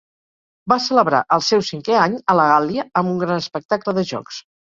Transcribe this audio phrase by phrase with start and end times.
[0.71, 4.43] Va celebrar el seu cinquè any a la Gàl·lia amb un gran espectacle de jocs.